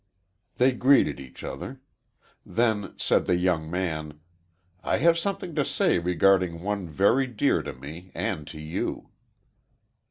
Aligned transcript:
They 0.55 0.71
greeted 0.71 1.19
each 1.19 1.43
other. 1.43 1.79
Then 2.43 2.95
said 2.97 3.27
the 3.27 3.35
young 3.35 3.69
man, 3.69 4.19
"I 4.83 4.97
have 4.97 5.15
something 5.15 5.53
to 5.53 5.63
say 5.63 5.99
regarding 5.99 6.63
one 6.63 6.89
very 6.89 7.27
dear 7.27 7.61
to 7.61 7.73
me 7.73 8.11
and 8.15 8.47
to 8.47 8.59
you." 8.59 9.09